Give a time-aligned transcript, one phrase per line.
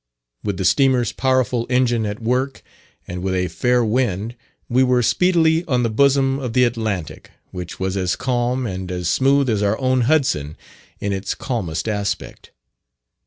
[0.43, 2.63] With the steamer's powerful engine at work,
[3.07, 4.35] and with a fair wind,
[4.67, 9.07] we were speedily on the bosom of the Atlantic, which was as calm and as
[9.07, 10.57] smooth as our own Hudson
[10.99, 12.49] in its calmest aspect.